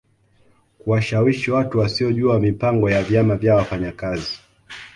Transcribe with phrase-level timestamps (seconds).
[0.79, 4.39] Kuwashawishi watu wasiojua mipango ya vyama vya wafanyakazi